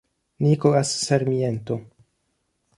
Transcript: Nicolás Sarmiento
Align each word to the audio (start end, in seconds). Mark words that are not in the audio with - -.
Nicolás 0.39 0.89
Sarmiento 1.05 1.75